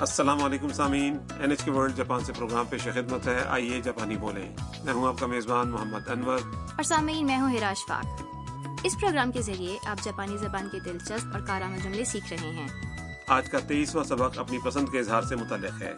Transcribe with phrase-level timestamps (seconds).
[0.00, 4.16] السلام علیکم سامعین۔ N H K world Japan سے پروگرام پیش خدمت ہے۔ آئیے جاپانی
[4.16, 8.22] بولیں۔ میں ہوں آپ کا میزبان محمد انور۔ اور سامعین میں ہوں ہراش فاق۔
[8.82, 12.68] اس پروگرام کے ذریعے آپ جاپانی زبان کے دلچسپ اور کارآمد جملے سیکھ رہے ہیں۔
[13.28, 15.94] آج کا تیئیسواں سبق اپنی پسند کے اظہار سے متعلق ہے۔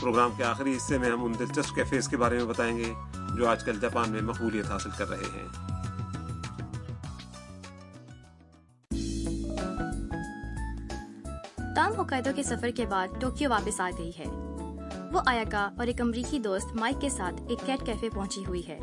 [0.00, 2.94] پروگرام کے آخری حصے میں ہم ان دلچسپ کیفیز کے بارے میں بتائیں گے
[3.36, 5.75] جو آج کل جاپان میں مقبولیت حاصل کر رہے ہیں۔
[11.86, 14.24] تام ہوکائدو کے سفر کے بعد ٹوکیو واپس آ گئی ہے۔
[15.12, 18.78] وہ آیاکا اور ایک امریکی دوست مائک کے ساتھ ایک کیٹ کیفے پہنچی ہوئی ہے،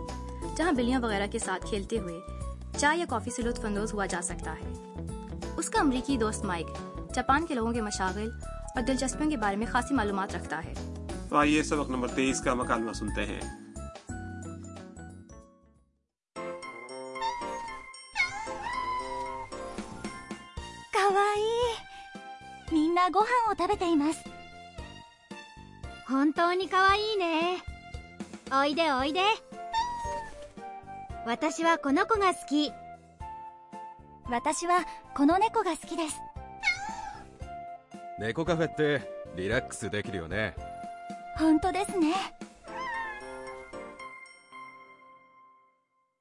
[0.55, 2.19] جہاں بلیوں وغیرہ کے ساتھ کھیلتے ہوئے
[2.77, 4.93] چائے یا کافی سے لطف اندوز ہوا جا سکتا ہے۔
[5.57, 6.67] اس کا امریکی دوست مائک
[7.15, 8.29] جاپان کے لوگوں کے مشاغل
[8.75, 10.73] اور دلچسپیوں کے بارے میں خاصی معلومات رکھتا ہے۔
[11.29, 13.62] تو آئیے سبق نمبر تیئیس کا مکالمہ سنتے ہیں۔
[23.52, 24.24] を食べています
[26.06, 27.62] 本当にかわいいね
[28.52, 29.20] おいでおいで
[31.26, 32.72] 私はこの子が好き
[34.30, 34.84] 私は
[35.14, 36.16] この猫が好きです
[38.18, 39.02] 猫カフェって
[39.36, 40.54] リラックスできるよね
[41.38, 42.14] 本当ですね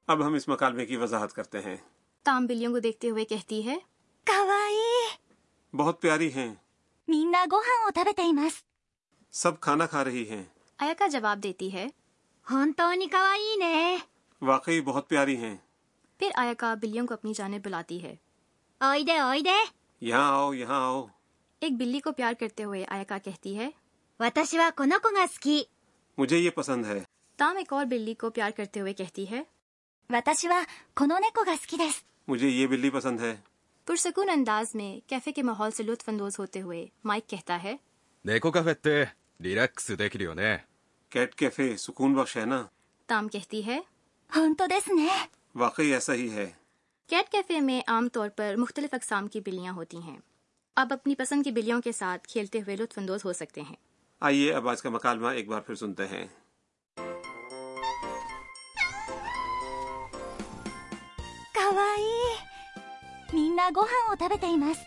[0.09, 1.75] اب ہم اس مکالمے کی وضاحت کرتے ہیں
[2.25, 3.77] تام بلیوں کو دیکھتے ہوئے کہتی ہے
[4.27, 5.19] かわいい
[5.73, 6.53] بہت پیاری ہیں
[7.07, 8.65] みんなご飯を食べています
[9.33, 10.43] سب کھانا کھا رہی ہیں
[10.79, 11.87] آیاکا جواب دیتی ہے
[12.47, 13.97] 本当にかわいいね
[14.41, 15.55] واقعی بہت پیاری ہیں
[16.19, 18.15] پھر آیاکا بلیوں کو اپنی جانب بلاتی ہے
[18.81, 19.51] おいでおいで
[20.01, 21.05] یہاں آؤ یہاں آؤ
[21.61, 23.69] ایک بلی کو پیار کرتے ہوئے آیاکا کہتی ہے
[24.19, 25.63] 私はこの子が好き
[26.17, 26.99] مجھے یہ پسند ہے
[27.39, 29.43] تام ایک اور بلی کو پیار کرتے ہوئے کہتی ہے
[30.09, 33.35] 私はこの猫が好きです مجھے یہ بلی پسند ہے
[33.84, 37.76] پرسکون انداز میں کیفے کے ماحول سے لطف اندوز ہوتے ہوئے مائک کہتا ہے
[38.26, 39.02] دیکھو کیفے
[39.42, 40.56] ریلیکس دیکھ لیو نے
[41.08, 42.66] کیٹ کیفے سکون بخش ہے نا؟
[43.06, 43.80] تام کہتی ہے
[44.36, 45.08] ہم تو دس نے۔
[45.54, 46.50] واقعی ایسا ہی ہے۔
[47.06, 50.16] کیٹ کیفے میں عام طور پر مختلف اقسام کی بلیاں ہوتی ہیں۔
[50.76, 53.76] آپ اپنی پسند کی بلیوں کے ساتھ کھیلتے ہوئے لطف اندوز ہو سکتے ہیں۔
[54.20, 56.26] آئیے اب آج کا مکالمہ ایک بار پھر سنتے ہیں۔
[61.54, 62.21] کوائی
[63.32, 64.84] みんなご飯を食べています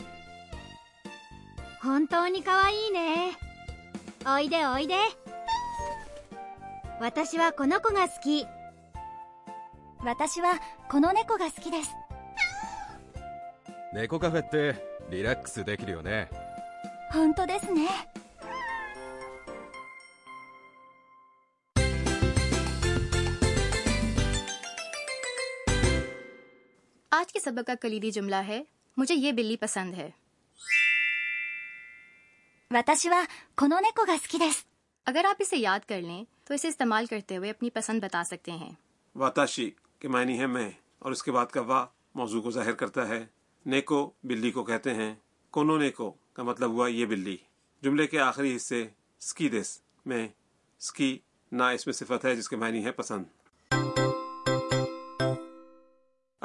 [1.81, 3.38] 本当にかわいいね
[4.28, 4.95] おいでおいで
[7.00, 8.45] 私はこの子が好き
[10.03, 11.91] 私はこの猫が好きです
[13.94, 14.75] 猫カフェって
[15.09, 16.29] リラックスできるよね
[17.12, 17.88] 本当ですね
[27.45, 28.63] سبق کا کلیدی جملہ ہے۔
[28.97, 30.09] مجھے یہ بلی پسند ہے۔
[35.06, 38.51] اگر آپ اسے یاد کر لیں تو اسے استعمال کرتے ہوئے اپنی پسند بتا سکتے
[38.51, 38.72] ہیں۔
[39.16, 40.69] واتاشی کے معنی ہے میں
[41.00, 41.85] اور اس کے بعد کا وا
[42.16, 43.25] موضوع کو ظاہر کرتا ہے۔
[43.66, 45.16] نیکو بلی کو کہتے ہیں۔
[45.50, 47.38] کونو نیکو کا مطلب ہوا یہ بلی۔
[47.81, 48.88] جملے کے آخری حصے
[49.19, 50.27] سکی دس۔ میں
[50.79, 51.19] سکی
[51.51, 53.23] نہ اس میں صفت ہے جس کے معنی ہے پسند۔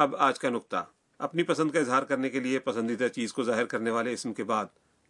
[0.00, 0.86] اب آج کا نقطہ۔
[1.18, 4.44] اپنی پسند کا اظہار کرنے کے لیے پسندیدہ چیز کو ظاہر کرنے والے اسم کے
[4.44, 4.64] بعد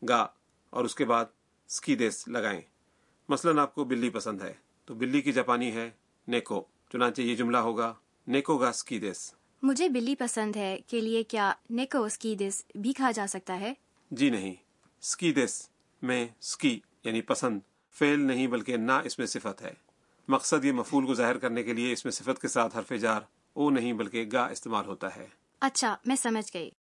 [0.08, 0.26] گا
[0.70, 1.24] اور اس کے بعد
[1.68, 2.60] سکی دیس لگائیں۔
[3.28, 4.52] مثلا آپ کو بلی پسند ہے
[4.84, 5.90] تو بلی کی جاپانی ہے
[6.28, 7.94] نیکو چنانچہ یہ جملہ ہوگا
[8.26, 12.92] نیکو گا سکی دیس۔ مجھے بلی پسند ہے کے لیے کیا نیکو اسکی دس بھی
[12.92, 13.74] کہا جا سکتا ہے؟
[14.10, 14.54] جی نہیں
[15.02, 15.68] سکی دیس
[16.02, 17.60] میں سکی یعنی پسند
[17.98, 19.74] فعل نہیں بلکہ نہ اس میں صفت ہے۔
[20.28, 23.20] مقصد یہ مفول کو ظاہر کرنے کے لیے اس میں صفت کے ساتھ حرف جار
[23.52, 25.26] او نہیں بلکہ گا استعمال ہوتا ہے۔
[25.60, 26.70] اچھا میں سمجھ گئی۔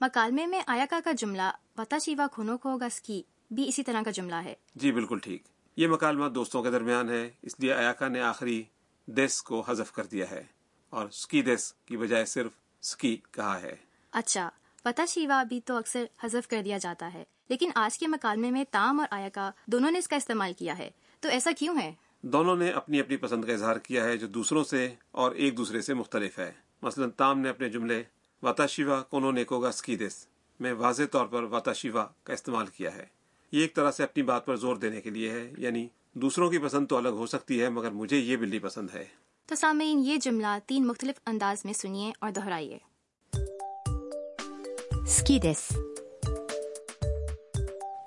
[0.00, 4.10] مکالمے میں آیاکا کا جملہ وتا شیوا کھونو کو ہوگا اسکی بھی اسی طرح کا
[4.10, 5.42] جملہ ہے۔ جی بالکل ٹھیک۔
[5.76, 8.62] یہ مکالمہ دوستوں کے درمیان ہے اس لیے ایاکا نے آخری
[9.06, 10.44] دیس کو حذف کر دیا ہے۔
[10.90, 12.52] اور سکی دیس کی بجائے صرف
[12.82, 13.76] سکی کہا ہے۔
[14.12, 14.48] اچھا
[14.84, 18.64] وتا شیوا بھی تو اکثر حذف کر دیا جاتا ہے۔ لیکن آج کے مکالمے میں
[18.70, 21.92] تام اور آیاکا دونوں نے اس کا استعمال کیا ہے۔ تو ایسا کیوں ہے؟
[22.22, 25.82] دونوں نے اپنی اپنی پسند کا اظہار کیا ہے جو دوسروں سے اور ایک دوسرے
[25.82, 26.52] سے مختلف ہے۔
[26.82, 28.02] مثلا تام نے اپنے جملے
[28.42, 30.26] واتا شیوا کونو نیکوگا سکیدس
[30.60, 33.06] میں واضح طور پر واتا شیوا کا استعمال کیا ہے۔
[33.52, 36.58] یہ ایک طرح سے اپنی بات پر زور دینے کے لیے ہے یعنی دوسروں کی
[36.58, 39.04] پسند تو الگ ہو سکتی ہے مگر مجھے یہ بلی پسند ہے۔
[39.46, 42.78] تو سامعین یہ جملہ تین مختلف انداز میں سنیے اور دہرائیے۔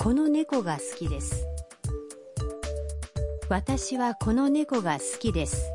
[0.04, 1.34] کونو نیکوگا سکیدس
[3.49, 5.71] 私はこの猫が好きです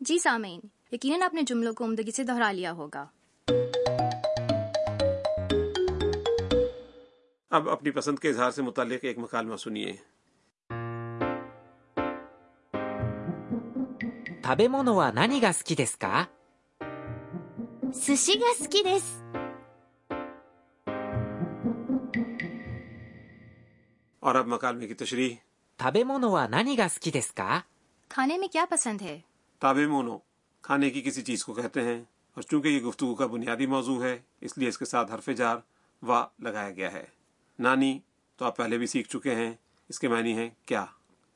[0.00, 0.60] جی سامعین
[0.92, 3.04] یقیناً آپ نے جملوں کو عمدگی سے دہرا لیا ہوگا
[7.50, 9.92] اب اپنی پسند کے اظہار سے متعلق ایک مکالمہ سنیے
[14.44, 16.28] 食べ物は何が好きですか
[17.92, 19.24] 寿司が好きです
[24.29, 25.35] اور اب مکالمے کی تشریح
[25.79, 27.59] تابے مونوا نانی گاس کی رس کا
[28.11, 29.19] کھانے میں کیا پسند ہے
[29.61, 30.17] تابے مونو
[30.63, 31.97] کھانے کی کسی چیز کو کہتے ہیں
[32.37, 35.57] اور چونکہ یہ گفتگو کا بنیادی موضوع ہے اس لیے اس کے ساتھ حرف جار
[36.03, 37.03] وا لگایا گیا ہے
[37.59, 37.99] نانی
[38.39, 39.51] تو آپ پہلے بھی سیکھ چکے ہیں
[39.89, 40.85] اس کے معنی ہیں کیا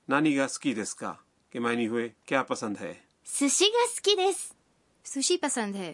[0.10, 1.13] نانی گاس کی دس کا
[1.56, 2.94] کے معنی ہوئے کیا پسند ہے
[3.28, 4.48] سشی گا کی دس
[5.06, 5.94] سوشی پسند ہے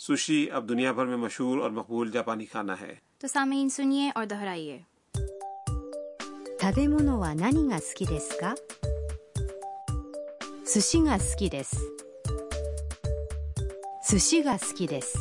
[0.00, 4.26] سوشی اب دنیا بھر میں مشہور اور مقبول جاپانی کھانا ہے تو سامعین سنیے اور
[4.26, 4.78] دہرائیے
[6.60, 8.54] 食べ物は何が好きですか？
[10.72, 11.76] 寿司が好きです。
[14.10, 15.18] 寿司が好きです。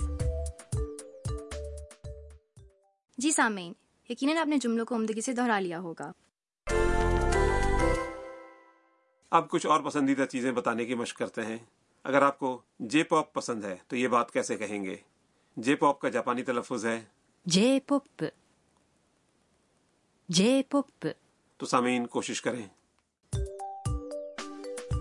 [3.18, 3.32] جی
[9.32, 11.58] اب کچھ اور پسندیدہ چیزیں بتانے کی مشق کرتے ہیں
[12.06, 14.96] اگر آپ کو جے پاپ پسند ہے تو یہ بات کیسے کہیں گے
[15.58, 17.00] جے پاپ کا جاپانی تلفظ ہے
[17.46, 18.24] جے پوپ
[20.30, 21.08] جے پوپ
[21.60, 22.66] تو سامعین کوشش کریں۔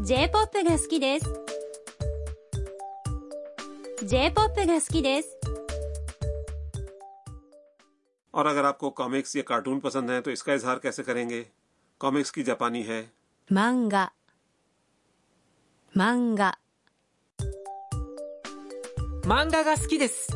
[0.04, 1.22] جے پوپ گس کی دیس
[4.02, 5.26] جے پوپ گس کی دیس
[8.30, 11.28] اور اگر آپ کو کامکس یا کارٹون پسند ہیں تو اس کا اظہار کیسے کریں
[11.30, 11.42] گے؟
[11.98, 13.04] کامکس کی جاپانی ہے۔
[13.50, 14.06] مانگا
[15.96, 16.50] مانگا
[19.24, 20.30] مانگا گا سکی دیس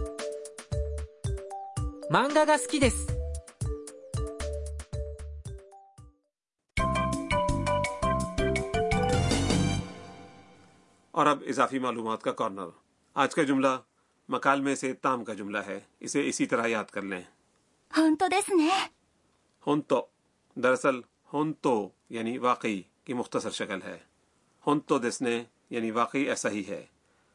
[2.10, 3.06] مانگا گا سکی دیس
[11.22, 12.66] اور اب اضافی معلومات کا کارنر۔
[13.14, 13.80] آج کا جملہ
[14.28, 17.22] مکال میں سے تام کا جملہ ہے۔ اسے اسی طرح یاد کر لیں۔
[17.98, 18.26] ہونتو
[19.66, 20.02] ہونتو۔
[20.54, 21.00] دراصل
[21.32, 23.98] ہونتو یعنی واقعی کی مختصر شکل ہے۔
[24.66, 26.86] ہونتو دسنے یعنی واقعی ایسا ہی ہے۔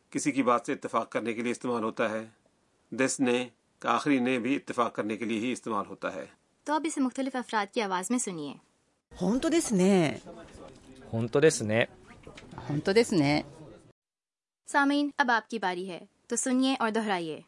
[0.09, 2.27] کسی کی بات سے اتفاق کرنے کے لیے استعمال ہوتا ہے۔
[2.91, 3.49] دسنے
[3.79, 6.25] کا آخری نے بھی اتفاق کرنے کے لیے ہی استعمال ہوتا ہے۔
[6.63, 8.53] تو اب اسے مختلف افراد کی آواز میں سنیے۔
[9.21, 10.17] ہونتو دسنے
[11.13, 11.83] ہونتو دسنے
[12.69, 13.41] ہونتو دسنے
[14.67, 17.41] سامعین اب آپ کی باری ہے۔ تو سنیے اور دہرائیے۔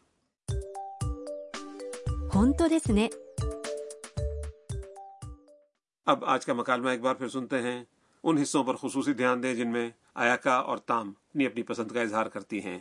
[6.06, 7.84] اب آج کا مکالمہ ایک بار پھر سنتے ہیں۔
[8.24, 12.02] ان حصوں پر خصوصی دھیان دیں جن میں آیاکا اور تام اپنی اپنی پسند کا
[12.02, 12.80] اظہار کرتی ہیں۔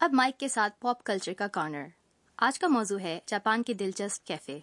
[0.00, 1.86] اب مائک کے ساتھ پاپ کلچر کا کارنر
[2.38, 4.58] آج کا موضوع ہے جاپان کے دلچسپ کیفے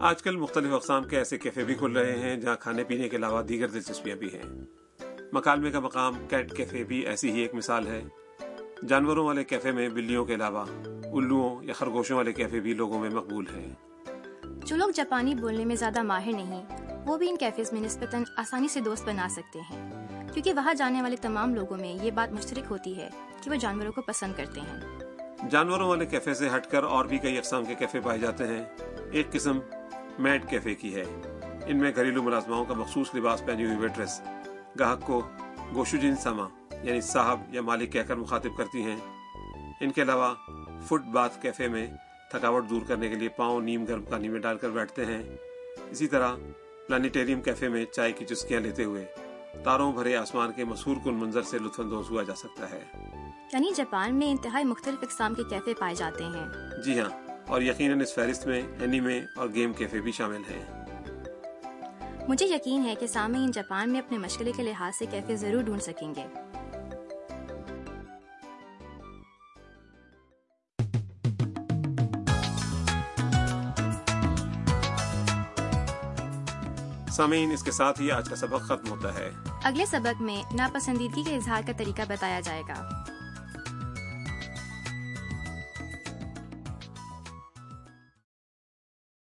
[0.00, 3.16] آج کل مختلف اقسام کے ایسے کیفے بھی کھل رہے ہیں جہاں کھانے پینے کے
[3.16, 4.42] علاوہ دیگر دلچسپیاں بھی ہیں۔
[5.32, 8.02] مکالمے کا مقام کیٹ کیفے بھی ایسی ہی ایک مثال ہے۔
[8.88, 10.64] جانوروں والے کیفے میں بلیوں کے علاوہ
[11.12, 13.74] الوؤں یا خرگوشوں والے کیفے بھی لوگوں میں مقبول ہیں۔
[14.44, 16.64] جو لوگ جاپانی بولنے میں زیادہ ماہر نہیں
[17.06, 19.92] وہ بھی ان کیفیز میں نسبتاً آسانی سے دوست بنا سکتے ہیں۔
[20.32, 23.08] کیونکہ وہاں جانے والے تمام لوگوں میں یہ بات مشترک ہوتی ہے
[23.44, 24.98] کہ وہ جانوروں کو پسند کرتے ہیں۔
[25.50, 28.64] جانوروں والے کیفے سے ہٹ کر اور بھی کئی اقسام کے کیفے پائے جاتے ہیں۔
[29.12, 29.58] ایک قسم
[30.18, 31.04] میٹ کیفے کی ہے۔
[31.66, 34.20] ان میں گھریلو ملازماؤں کا مخصوص لباس پہنی ہوئی ویٹریس
[34.78, 35.22] گاہک کو
[35.74, 36.48] گوشو جن ساما
[36.82, 38.96] یعنی صاحب یا مالک کہہ کر مخاطب کرتی ہیں۔
[39.80, 40.34] ان کے علاوہ
[40.86, 41.86] فٹ بات کیفے میں
[42.30, 45.22] تھکاوٹ دور کرنے کے لیے پاؤں نیم گرم پانی میں ڈال کر بیٹھتے ہیں۔
[45.90, 46.34] اسی طرح
[46.88, 49.06] پلانیٹیریم کیفے میں چائے کی چسکیاں لیتے ہوئے
[49.64, 52.84] تاروں بھرے آسمان کے مسہور کن منظر سے لطف اندوز ہوا جا سکتا ہے۔
[53.52, 56.46] یعنی جاپان میں انتہائی مختلف اقسام کے کیفے پائے جاتے ہیں۔
[56.84, 60.64] جی ہاں۔ اور یقیناً اس فہرست میں اینیمے اور گیم کیفے بھی شامل ہیں۔
[62.28, 65.82] مجھے یقین ہے کہ سامعین جاپان میں اپنے مشغلے کے لحاظ سے کیفے ضرور ڈھونڈ
[65.82, 66.26] سکیں گے۔
[77.10, 79.30] سامعین اس کے ساتھ ہی آج کا سبق ختم ہوتا ہے۔
[79.62, 83.05] اگلے سبق میں ناپسندیدگی کے اظہار کا طریقہ بتایا جائے گا۔